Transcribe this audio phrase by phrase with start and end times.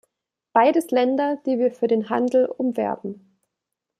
[0.51, 3.37] Beides Länder, die wir für den Handel umwerben.